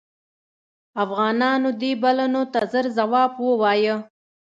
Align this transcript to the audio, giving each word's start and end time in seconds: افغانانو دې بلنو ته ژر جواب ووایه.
افغانانو 1.03 1.69
دې 1.81 1.91
بلنو 2.01 2.43
ته 2.53 2.59
ژر 2.71 2.85
جواب 2.97 3.31
ووایه. 3.45 3.95